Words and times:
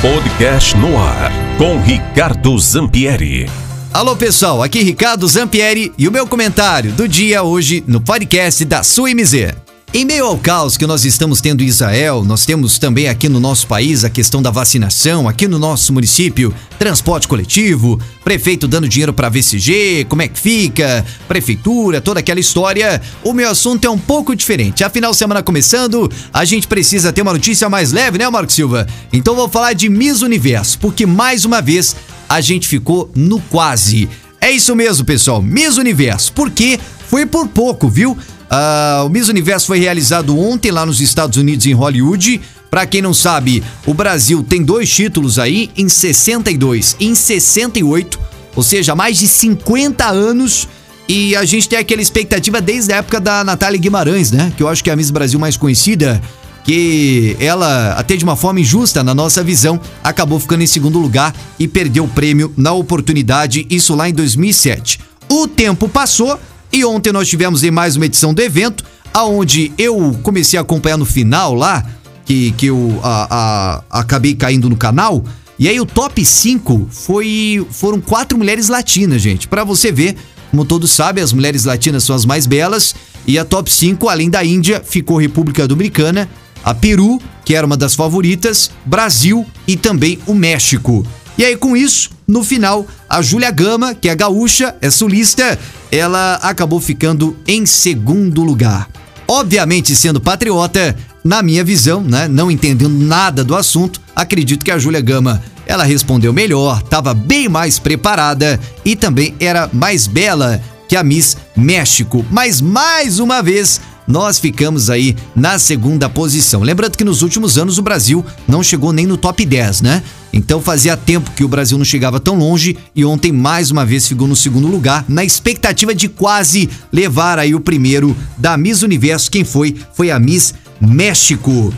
Podcast 0.00 0.76
no 0.76 0.96
ar 0.96 1.32
com 1.58 1.80
Ricardo 1.80 2.56
Zampieri. 2.56 3.50
Alô 3.92 4.14
pessoal, 4.14 4.62
aqui 4.62 4.80
Ricardo 4.80 5.26
Zampieri 5.26 5.92
e 5.98 6.06
o 6.06 6.12
meu 6.12 6.24
comentário 6.24 6.92
do 6.92 7.08
dia 7.08 7.42
hoje 7.42 7.82
no 7.84 8.00
podcast 8.00 8.64
da 8.64 8.84
sua 8.84 9.12
MZ. 9.12 9.67
Em 9.94 10.04
meio 10.04 10.26
ao 10.26 10.36
caos 10.36 10.76
que 10.76 10.86
nós 10.86 11.06
estamos 11.06 11.40
tendo 11.40 11.62
em 11.62 11.66
Israel, 11.66 12.22
nós 12.22 12.44
temos 12.44 12.78
também 12.78 13.08
aqui 13.08 13.26
no 13.26 13.40
nosso 13.40 13.66
país 13.66 14.04
a 14.04 14.10
questão 14.10 14.42
da 14.42 14.50
vacinação, 14.50 15.26
aqui 15.26 15.48
no 15.48 15.58
nosso 15.58 15.94
município, 15.94 16.54
transporte 16.78 17.26
coletivo, 17.26 17.98
prefeito 18.22 18.68
dando 18.68 18.86
dinheiro 18.86 19.14
para 19.14 19.30
VCG, 19.30 20.04
como 20.06 20.20
é 20.20 20.28
que 20.28 20.38
fica, 20.38 21.06
prefeitura, 21.26 22.02
toda 22.02 22.20
aquela 22.20 22.38
história. 22.38 23.00
O 23.24 23.32
meu 23.32 23.48
assunto 23.48 23.86
é 23.86 23.90
um 23.90 23.96
pouco 23.96 24.36
diferente. 24.36 24.84
Afinal, 24.84 25.14
semana 25.14 25.42
começando, 25.42 26.10
a 26.34 26.44
gente 26.44 26.68
precisa 26.68 27.10
ter 27.10 27.22
uma 27.22 27.32
notícia 27.32 27.70
mais 27.70 27.90
leve, 27.90 28.18
né, 28.18 28.28
Marco 28.28 28.52
Silva? 28.52 28.86
Então 29.10 29.34
vou 29.34 29.48
falar 29.48 29.72
de 29.72 29.88
Miss 29.88 30.20
Universo, 30.20 30.78
porque 30.80 31.06
mais 31.06 31.46
uma 31.46 31.62
vez 31.62 31.96
a 32.28 32.42
gente 32.42 32.68
ficou 32.68 33.10
no 33.16 33.40
quase. 33.40 34.06
É 34.38 34.50
isso 34.50 34.76
mesmo, 34.76 35.06
pessoal, 35.06 35.40
Miss 35.40 35.78
Universo. 35.78 36.30
Porque 36.34 36.78
foi 37.08 37.24
por 37.24 37.48
pouco, 37.48 37.88
viu? 37.88 38.18
Uh, 38.50 39.04
o 39.04 39.08
Miss 39.08 39.28
Universo 39.28 39.66
foi 39.66 39.78
realizado 39.78 40.38
ontem 40.38 40.70
lá 40.70 40.86
nos 40.86 41.00
Estados 41.00 41.36
Unidos, 41.36 41.66
em 41.66 41.74
Hollywood. 41.74 42.40
Para 42.70 42.86
quem 42.86 43.00
não 43.00 43.14
sabe, 43.14 43.62
o 43.86 43.94
Brasil 43.94 44.42
tem 44.42 44.62
dois 44.62 44.90
títulos 44.90 45.38
aí, 45.38 45.70
em 45.76 45.88
62 45.88 46.96
e 46.98 47.06
em 47.06 47.14
68, 47.14 48.18
ou 48.54 48.62
seja, 48.62 48.94
mais 48.94 49.18
de 49.18 49.28
50 49.28 50.06
anos. 50.06 50.68
E 51.08 51.34
a 51.34 51.44
gente 51.44 51.68
tem 51.68 51.78
aquela 51.78 52.02
expectativa 52.02 52.60
desde 52.60 52.92
a 52.92 52.96
época 52.96 53.18
da 53.18 53.42
Natália 53.42 53.78
Guimarães, 53.78 54.30
né? 54.30 54.52
Que 54.54 54.62
eu 54.62 54.68
acho 54.68 54.84
que 54.84 54.90
é 54.90 54.92
a 54.92 54.96
Miss 54.96 55.10
Brasil 55.10 55.40
mais 55.40 55.56
conhecida. 55.56 56.20
Que 56.64 57.34
ela, 57.40 57.94
até 57.94 58.14
de 58.14 58.24
uma 58.24 58.36
forma 58.36 58.60
injusta, 58.60 59.02
na 59.02 59.14
nossa 59.14 59.42
visão, 59.42 59.80
acabou 60.04 60.38
ficando 60.38 60.62
em 60.62 60.66
segundo 60.66 60.98
lugar 60.98 61.34
e 61.58 61.66
perdeu 61.66 62.04
o 62.04 62.08
prêmio 62.08 62.52
na 62.58 62.72
oportunidade, 62.72 63.66
isso 63.70 63.94
lá 63.94 64.06
em 64.06 64.12
2007. 64.12 65.00
O 65.30 65.48
tempo 65.48 65.88
passou 65.88 66.38
e 66.72 66.84
ontem 66.84 67.12
nós 67.12 67.28
tivemos 67.28 67.62
em 67.62 67.70
mais 67.70 67.96
uma 67.96 68.06
edição 68.06 68.34
do 68.34 68.42
evento, 68.42 68.84
aonde 69.12 69.72
eu 69.78 70.18
comecei 70.22 70.58
a 70.58 70.62
acompanhar 70.62 70.96
no 70.96 71.06
final 71.06 71.54
lá, 71.54 71.84
que, 72.24 72.52
que 72.52 72.66
eu 72.66 73.00
a, 73.02 73.82
a, 73.90 74.00
acabei 74.00 74.34
caindo 74.34 74.68
no 74.68 74.76
canal. 74.76 75.24
E 75.58 75.68
aí 75.68 75.80
o 75.80 75.86
top 75.86 76.24
5 76.24 76.88
foi, 76.90 77.66
foram 77.70 78.00
quatro 78.00 78.36
mulheres 78.36 78.68
latinas, 78.68 79.22
gente. 79.22 79.48
Para 79.48 79.64
você 79.64 79.90
ver, 79.90 80.14
como 80.50 80.64
todos 80.64 80.90
sabem, 80.90 81.24
as 81.24 81.32
mulheres 81.32 81.64
latinas 81.64 82.04
são 82.04 82.14
as 82.14 82.24
mais 82.24 82.46
belas. 82.46 82.94
E 83.26 83.38
a 83.38 83.44
top 83.44 83.70
5, 83.70 84.08
além 84.08 84.30
da 84.30 84.44
Índia, 84.44 84.82
ficou 84.84 85.20
República 85.20 85.66
Dominicana, 85.66 86.28
a 86.62 86.74
Peru, 86.74 87.20
que 87.44 87.54
era 87.54 87.66
uma 87.66 87.76
das 87.76 87.94
favoritas, 87.94 88.70
Brasil 88.84 89.44
e 89.66 89.76
também 89.76 90.18
o 90.26 90.34
México. 90.34 91.04
E 91.36 91.44
aí, 91.44 91.56
com 91.56 91.76
isso, 91.76 92.10
no 92.28 92.44
final, 92.44 92.86
a 93.08 93.22
Júlia 93.22 93.50
Gama, 93.50 93.94
que 93.94 94.06
é 94.06 94.14
gaúcha, 94.14 94.76
é 94.82 94.90
sulista, 94.90 95.58
ela 95.90 96.34
acabou 96.42 96.78
ficando 96.78 97.34
em 97.46 97.64
segundo 97.64 98.44
lugar. 98.44 98.86
Obviamente, 99.26 99.96
sendo 99.96 100.20
patriota, 100.20 100.94
na 101.24 101.42
minha 101.42 101.64
visão, 101.64 102.02
né, 102.02 102.28
não 102.28 102.50
entendendo 102.50 102.98
nada 102.98 103.42
do 103.42 103.56
assunto, 103.56 103.98
acredito 104.14 104.62
que 104.62 104.70
a 104.70 104.78
Júlia 104.78 105.00
Gama, 105.00 105.42
ela 105.64 105.84
respondeu 105.84 106.30
melhor, 106.30 106.82
estava 106.84 107.14
bem 107.14 107.48
mais 107.48 107.78
preparada 107.78 108.60
e 108.84 108.94
também 108.94 109.34
era 109.40 109.68
mais 109.72 110.06
bela 110.06 110.60
que 110.86 110.96
a 110.96 111.02
Miss 111.02 111.34
México. 111.56 112.24
Mas 112.30 112.60
mais 112.60 113.18
uma 113.18 113.42
vez, 113.42 113.80
nós 114.08 114.38
ficamos 114.38 114.88
aí 114.88 115.14
na 115.36 115.58
segunda 115.58 116.08
posição. 116.08 116.62
Lembrando 116.62 116.96
que 116.96 117.04
nos 117.04 117.20
últimos 117.20 117.58
anos 117.58 117.76
o 117.76 117.82
Brasil 117.82 118.24
não 118.48 118.62
chegou 118.62 118.92
nem 118.92 119.06
no 119.06 119.18
top 119.18 119.44
10, 119.44 119.82
né? 119.82 120.02
Então 120.32 120.60
fazia 120.60 120.96
tempo 120.96 121.30
que 121.32 121.44
o 121.44 121.48
Brasil 121.48 121.76
não 121.76 121.84
chegava 121.84 122.18
tão 122.18 122.36
longe 122.36 122.76
e 122.94 123.04
ontem 123.04 123.30
mais 123.30 123.70
uma 123.70 123.84
vez 123.84 124.08
ficou 124.08 124.26
no 124.26 124.34
segundo 124.34 124.66
lugar, 124.66 125.04
na 125.08 125.24
expectativa 125.24 125.94
de 125.94 126.08
quase 126.08 126.68
levar 126.90 127.38
aí 127.38 127.54
o 127.54 127.60
primeiro 127.60 128.16
da 128.36 128.56
Miss 128.56 128.82
Universo. 128.82 129.30
Quem 129.30 129.44
foi? 129.44 129.76
Foi 129.92 130.10
a 130.10 130.18
Miss 130.18 130.54
México. 130.80 131.72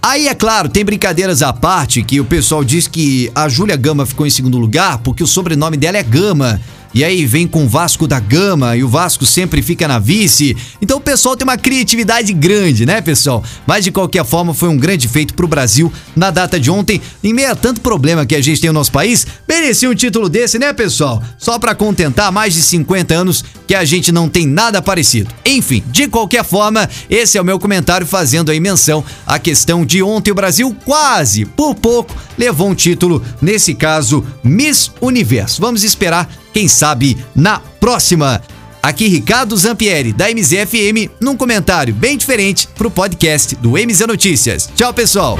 Aí, 0.00 0.28
é 0.28 0.34
claro, 0.34 0.68
tem 0.68 0.84
brincadeiras 0.84 1.42
à 1.42 1.52
parte 1.52 2.02
que 2.02 2.20
o 2.20 2.24
pessoal 2.24 2.62
diz 2.62 2.86
que 2.86 3.30
a 3.34 3.48
Júlia 3.48 3.76
Gama 3.76 4.06
ficou 4.06 4.26
em 4.26 4.30
segundo 4.30 4.56
lugar 4.56 4.98
porque 4.98 5.22
o 5.22 5.26
sobrenome 5.26 5.76
dela 5.76 5.98
é 5.98 6.02
Gama. 6.02 6.60
E 6.94 7.04
aí 7.04 7.26
vem 7.26 7.46
com 7.46 7.64
o 7.64 7.68
Vasco 7.68 8.06
da 8.06 8.18
Gama 8.18 8.76
e 8.76 8.82
o 8.82 8.88
Vasco 8.88 9.26
sempre 9.26 9.62
fica 9.62 9.86
na 9.86 9.98
vice. 9.98 10.56
Então 10.80 10.98
o 10.98 11.00
pessoal 11.00 11.36
tem 11.36 11.46
uma 11.46 11.56
criatividade 11.56 12.32
grande, 12.32 12.86
né, 12.86 13.00
pessoal? 13.00 13.44
Mas 13.66 13.84
de 13.84 13.90
qualquer 13.90 14.24
forma 14.24 14.54
foi 14.54 14.68
um 14.68 14.76
grande 14.76 15.06
feito 15.06 15.34
pro 15.34 15.46
Brasil 15.46 15.92
na 16.16 16.30
data 16.30 16.58
de 16.58 16.70
ontem. 16.70 17.00
Em 17.22 17.32
meio 17.32 17.52
a 17.52 17.54
tanto 17.54 17.80
problema 17.80 18.26
que 18.26 18.34
a 18.34 18.40
gente 18.40 18.60
tem 18.60 18.70
no 18.70 18.74
nosso 18.74 18.92
país, 18.92 19.26
merecia 19.46 19.90
um 19.90 19.94
título 19.94 20.28
desse, 20.28 20.58
né, 20.58 20.72
pessoal? 20.72 21.22
Só 21.36 21.58
para 21.58 21.74
contentar 21.74 22.32
mais 22.32 22.54
de 22.54 22.62
50 22.62 23.14
anos 23.14 23.44
que 23.66 23.74
a 23.74 23.84
gente 23.84 24.10
não 24.10 24.28
tem 24.28 24.46
nada 24.46 24.80
parecido. 24.80 25.30
Enfim, 25.44 25.84
de 25.88 26.08
qualquer 26.08 26.44
forma, 26.44 26.88
esse 27.10 27.36
é 27.36 27.40
o 27.40 27.44
meu 27.44 27.58
comentário 27.58 28.06
fazendo 28.06 28.50
aí 28.50 28.58
menção 28.58 29.04
à 29.26 29.38
questão 29.38 29.84
de 29.84 30.02
ontem 30.02 30.30
o 30.30 30.34
Brasil 30.34 30.74
quase, 30.84 31.44
por 31.44 31.74
pouco, 31.74 32.16
levou 32.38 32.70
um 32.70 32.74
título, 32.74 33.22
nesse 33.42 33.74
caso, 33.74 34.24
Miss 34.42 34.90
Universo. 35.00 35.60
Vamos 35.60 35.84
esperar 35.84 36.28
quem 36.58 36.66
sabe 36.66 37.16
na 37.36 37.60
próxima. 37.78 38.42
Aqui 38.82 39.06
Ricardo 39.06 39.56
Zampieri, 39.56 40.12
da 40.12 40.28
MZFM, 40.28 41.08
num 41.20 41.36
comentário 41.36 41.94
bem 41.94 42.18
diferente 42.18 42.66
pro 42.74 42.90
podcast 42.90 43.54
do 43.54 43.74
MZ 43.74 44.00
Notícias. 44.08 44.68
Tchau, 44.74 44.92
pessoal. 44.92 45.38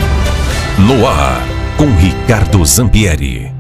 No 0.79 1.09
ar, 1.09 1.45
com 1.77 1.93
Ricardo 1.97 2.65
Zampieri. 2.65 3.58